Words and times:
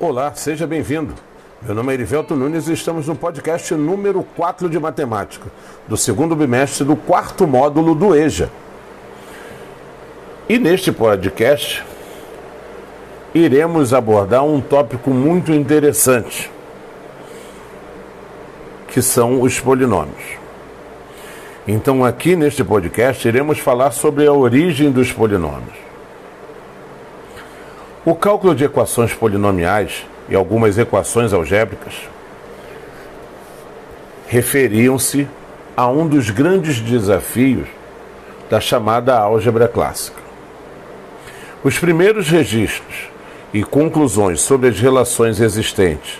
Olá, 0.00 0.32
seja 0.32 0.64
bem-vindo. 0.64 1.12
Meu 1.60 1.74
nome 1.74 1.90
é 1.90 1.94
Erivelto 1.94 2.36
Nunes 2.36 2.68
e 2.68 2.72
estamos 2.72 3.08
no 3.08 3.16
podcast 3.16 3.74
número 3.74 4.22
4 4.36 4.70
de 4.70 4.78
matemática, 4.78 5.48
do 5.88 5.96
segundo 5.96 6.36
bimestre 6.36 6.84
do 6.84 6.94
quarto 6.94 7.48
módulo 7.48 7.96
do 7.96 8.14
EJA. 8.14 8.48
E 10.48 10.56
neste 10.56 10.92
podcast 10.92 11.84
iremos 13.34 13.92
abordar 13.92 14.44
um 14.44 14.60
tópico 14.60 15.10
muito 15.10 15.52
interessante, 15.52 16.48
que 18.86 19.02
são 19.02 19.42
os 19.42 19.58
polinômios. 19.58 20.38
Então, 21.66 22.04
aqui 22.04 22.36
neste 22.36 22.62
podcast, 22.62 23.26
iremos 23.26 23.58
falar 23.58 23.90
sobre 23.90 24.28
a 24.28 24.32
origem 24.32 24.92
dos 24.92 25.10
polinômios. 25.12 25.87
O 28.08 28.14
cálculo 28.14 28.54
de 28.54 28.64
equações 28.64 29.12
polinomiais 29.12 30.06
e 30.30 30.34
algumas 30.34 30.78
equações 30.78 31.34
algébricas 31.34 31.92
referiam-se 34.26 35.28
a 35.76 35.88
um 35.88 36.08
dos 36.08 36.30
grandes 36.30 36.80
desafios 36.80 37.68
da 38.48 38.62
chamada 38.62 39.14
álgebra 39.14 39.68
clássica. 39.68 40.22
Os 41.62 41.78
primeiros 41.78 42.30
registros 42.30 43.10
e 43.52 43.62
conclusões 43.62 44.40
sobre 44.40 44.70
as 44.70 44.80
relações 44.80 45.38
existentes 45.38 46.18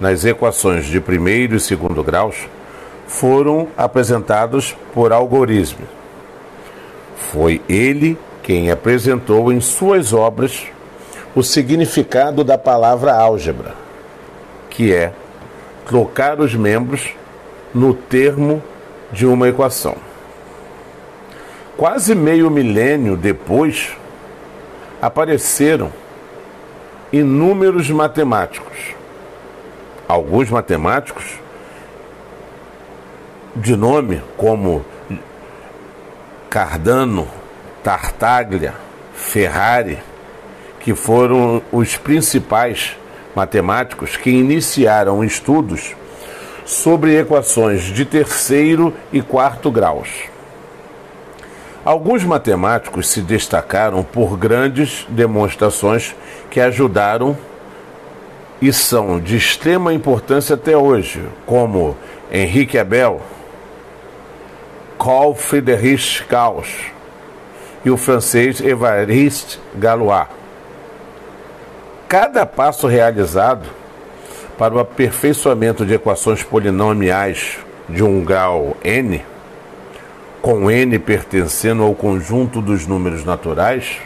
nas 0.00 0.24
equações 0.24 0.86
de 0.86 1.02
primeiro 1.02 1.54
e 1.54 1.60
segundo 1.60 2.02
graus 2.02 2.48
foram 3.06 3.68
apresentados 3.76 4.74
por 4.94 5.12
algoritmo. 5.12 5.86
Foi 7.14 7.60
ele 7.68 8.16
quem 8.42 8.70
apresentou 8.70 9.52
em 9.52 9.60
suas 9.60 10.14
obras 10.14 10.74
o 11.36 11.42
significado 11.42 12.42
da 12.42 12.56
palavra 12.56 13.14
álgebra, 13.14 13.74
que 14.70 14.90
é 14.90 15.12
trocar 15.86 16.40
os 16.40 16.54
membros 16.54 17.10
no 17.74 17.92
termo 17.92 18.62
de 19.12 19.26
uma 19.26 19.46
equação. 19.46 19.96
Quase 21.76 22.14
meio 22.14 22.50
milênio 22.50 23.18
depois, 23.18 23.94
apareceram 25.00 25.92
inúmeros 27.12 27.90
matemáticos. 27.90 28.94
Alguns 30.08 30.48
matemáticos 30.48 31.38
de 33.54 33.76
nome 33.76 34.22
como 34.38 34.82
Cardano, 36.48 37.28
Tartaglia, 37.82 38.72
Ferrari, 39.14 39.98
que 40.86 40.94
foram 40.94 41.60
os 41.72 41.96
principais 41.96 42.96
matemáticos 43.34 44.16
que 44.16 44.30
iniciaram 44.30 45.24
estudos 45.24 45.96
sobre 46.64 47.18
equações 47.18 47.82
de 47.82 48.04
terceiro 48.04 48.94
e 49.12 49.20
quarto 49.20 49.68
graus. 49.68 50.08
Alguns 51.84 52.22
matemáticos 52.22 53.08
se 53.08 53.20
destacaram 53.20 54.04
por 54.04 54.36
grandes 54.38 55.04
demonstrações 55.08 56.14
que 56.48 56.60
ajudaram 56.60 57.36
e 58.62 58.72
são 58.72 59.18
de 59.18 59.36
extrema 59.36 59.92
importância 59.92 60.54
até 60.54 60.76
hoje, 60.76 61.20
como 61.44 61.96
Henrique 62.30 62.78
Abel, 62.78 63.20
Carl 64.96 65.34
Friedrich 65.34 66.24
Gauss 66.30 66.68
e 67.84 67.90
o 67.90 67.96
francês 67.96 68.60
Évariste 68.60 69.58
Galois. 69.74 70.45
Cada 72.08 72.46
passo 72.46 72.86
realizado 72.86 73.68
para 74.56 74.74
o 74.74 74.78
aperfeiçoamento 74.78 75.84
de 75.84 75.94
equações 75.94 76.40
polinomiais 76.40 77.58
de 77.88 78.02
um 78.02 78.24
grau 78.24 78.76
n, 78.84 79.22
com 80.40 80.70
n 80.70 80.98
pertencendo 81.00 81.82
ao 81.82 81.94
conjunto 81.94 82.60
dos 82.60 82.86
números 82.86 83.24
naturais, 83.24 83.98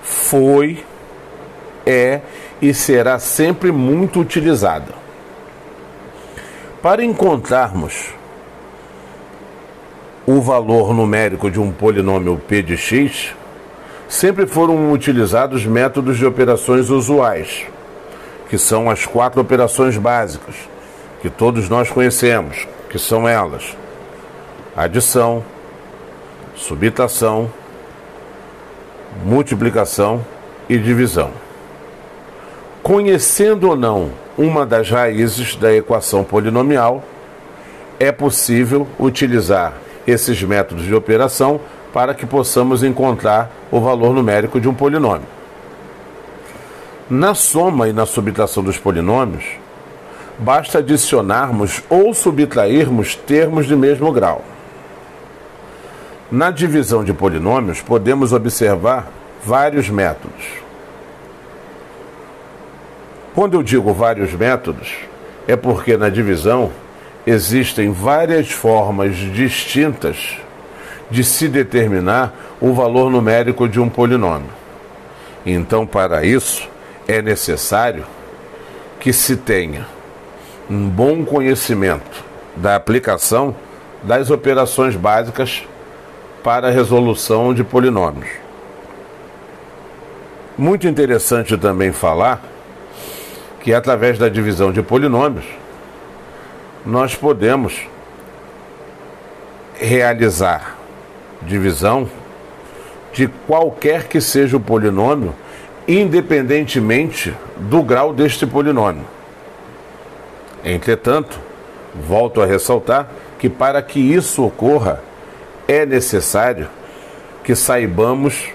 foi, 0.00 0.84
é 1.84 2.20
e 2.62 2.72
será 2.72 3.18
sempre 3.18 3.72
muito 3.72 4.20
utilizada. 4.20 4.94
Para 6.80 7.04
encontrarmos 7.04 8.14
o 10.24 10.40
valor 10.40 10.94
numérico 10.94 11.50
de 11.50 11.58
um 11.58 11.72
polinômio 11.72 12.40
p 12.46 12.62
de 12.62 12.76
x, 12.76 13.34
sempre 14.08 14.46
foram 14.46 14.90
utilizados 14.90 15.66
métodos 15.66 16.16
de 16.16 16.24
operações 16.24 16.88
usuais, 16.88 17.66
que 18.48 18.56
são 18.56 18.90
as 18.90 19.04
quatro 19.04 19.40
operações 19.40 19.96
básicas, 19.98 20.54
que 21.20 21.28
todos 21.28 21.68
nós 21.68 21.90
conhecemos, 21.90 22.66
que 22.88 22.98
são 22.98 23.28
elas: 23.28 23.76
adição, 24.74 25.44
subtração, 26.56 27.50
multiplicação 29.24 30.24
e 30.68 30.78
divisão. 30.78 31.30
Conhecendo 32.82 33.68
ou 33.68 33.76
não 33.76 34.10
uma 34.38 34.64
das 34.64 34.88
raízes 34.88 35.56
da 35.56 35.74
equação 35.74 36.24
polinomial, 36.24 37.04
é 38.00 38.10
possível 38.10 38.86
utilizar 38.98 39.74
esses 40.06 40.42
métodos 40.42 40.84
de 40.84 40.94
operação 40.94 41.60
para 41.92 42.14
que 42.14 42.26
possamos 42.26 42.82
encontrar 42.82 43.50
o 43.70 43.80
valor 43.80 44.14
numérico 44.14 44.60
de 44.60 44.68
um 44.68 44.74
polinômio. 44.74 45.26
Na 47.08 47.34
soma 47.34 47.88
e 47.88 47.92
na 47.92 48.04
subtração 48.04 48.62
dos 48.62 48.76
polinômios, 48.76 49.44
basta 50.38 50.78
adicionarmos 50.78 51.82
ou 51.88 52.12
subtrairmos 52.12 53.14
termos 53.14 53.66
de 53.66 53.74
mesmo 53.74 54.12
grau. 54.12 54.44
Na 56.30 56.50
divisão 56.50 57.02
de 57.02 57.14
polinômios, 57.14 57.80
podemos 57.80 58.32
observar 58.34 59.08
vários 59.42 59.88
métodos. 59.88 60.44
Quando 63.34 63.54
eu 63.54 63.62
digo 63.62 63.94
vários 63.94 64.34
métodos, 64.34 64.94
é 65.46 65.56
porque 65.56 65.96
na 65.96 66.10
divisão 66.10 66.70
existem 67.26 67.90
várias 67.90 68.50
formas 68.50 69.16
distintas 69.16 70.36
de 71.10 71.24
se 71.24 71.48
determinar 71.48 72.34
o 72.60 72.72
valor 72.72 73.10
numérico 73.10 73.68
de 73.68 73.80
um 73.80 73.88
polinômio. 73.88 74.50
Então, 75.44 75.86
para 75.86 76.24
isso, 76.24 76.68
é 77.06 77.22
necessário 77.22 78.04
que 79.00 79.12
se 79.12 79.36
tenha 79.36 79.86
um 80.68 80.88
bom 80.88 81.24
conhecimento 81.24 82.24
da 82.56 82.74
aplicação 82.74 83.54
das 84.02 84.30
operações 84.30 84.94
básicas 84.94 85.66
para 86.42 86.68
a 86.68 86.70
resolução 86.70 87.54
de 87.54 87.64
polinômios. 87.64 88.28
Muito 90.56 90.86
interessante 90.86 91.56
também 91.56 91.92
falar 91.92 92.42
que, 93.60 93.72
através 93.72 94.18
da 94.18 94.28
divisão 94.28 94.72
de 94.72 94.82
polinômios, 94.82 95.46
nós 96.84 97.14
podemos 97.14 97.86
realizar 99.78 100.77
divisão 101.42 102.08
de 103.12 103.28
qualquer 103.46 104.08
que 104.08 104.20
seja 104.20 104.56
o 104.56 104.60
polinômio, 104.60 105.34
independentemente 105.86 107.34
do 107.56 107.82
grau 107.82 108.12
deste 108.12 108.46
polinômio. 108.46 109.04
Entretanto, 110.64 111.38
volto 111.94 112.42
a 112.42 112.46
ressaltar 112.46 113.08
que 113.38 113.48
para 113.48 113.80
que 113.80 113.98
isso 113.98 114.44
ocorra, 114.44 115.00
é 115.66 115.86
necessário 115.86 116.68
que 117.44 117.54
saibamos 117.54 118.48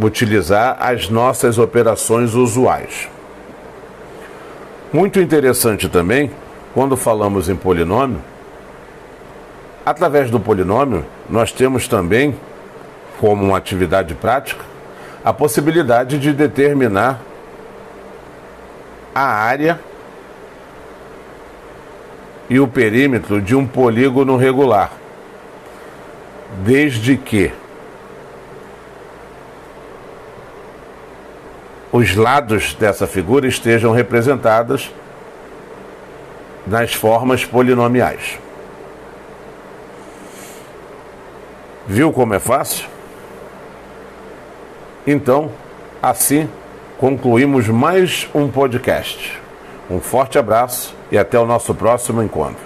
utilizar 0.00 0.76
as 0.80 1.08
nossas 1.08 1.58
operações 1.58 2.34
usuais. 2.34 3.08
Muito 4.92 5.20
interessante 5.20 5.88
também, 5.88 6.30
quando 6.72 6.96
falamos 6.96 7.48
em 7.48 7.56
polinômio, 7.56 8.20
Através 9.86 10.32
do 10.32 10.40
polinômio, 10.40 11.06
nós 11.30 11.52
temos 11.52 11.86
também, 11.86 12.34
como 13.20 13.44
uma 13.44 13.56
atividade 13.56 14.16
prática, 14.16 14.64
a 15.24 15.32
possibilidade 15.32 16.18
de 16.18 16.32
determinar 16.32 17.20
a 19.14 19.22
área 19.22 19.78
e 22.50 22.58
o 22.58 22.66
perímetro 22.66 23.40
de 23.40 23.54
um 23.54 23.64
polígono 23.64 24.36
regular, 24.36 24.90
desde 26.64 27.16
que 27.16 27.52
os 31.92 32.16
lados 32.16 32.74
dessa 32.74 33.06
figura 33.06 33.46
estejam 33.46 33.92
representados 33.92 34.92
nas 36.66 36.92
formas 36.92 37.44
polinomiais. 37.44 38.44
Viu 41.88 42.12
como 42.12 42.34
é 42.34 42.40
fácil? 42.40 42.88
Então, 45.06 45.52
assim, 46.02 46.48
concluímos 46.98 47.68
mais 47.68 48.28
um 48.34 48.48
podcast. 48.48 49.40
Um 49.88 50.00
forte 50.00 50.36
abraço 50.36 50.96
e 51.12 51.16
até 51.16 51.38
o 51.38 51.46
nosso 51.46 51.72
próximo 51.72 52.20
encontro. 52.24 52.65